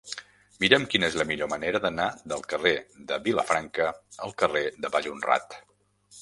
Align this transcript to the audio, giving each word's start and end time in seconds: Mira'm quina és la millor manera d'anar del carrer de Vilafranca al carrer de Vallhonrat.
Mira'm 0.61 0.85
quina 0.93 1.09
és 1.11 1.17
la 1.19 1.25
millor 1.31 1.49
manera 1.51 1.81
d'anar 1.83 2.07
del 2.33 2.41
carrer 2.53 2.71
de 3.13 3.19
Vilafranca 3.29 3.87
al 4.29 4.35
carrer 4.43 4.65
de 4.87 4.93
Vallhonrat. 4.97 5.61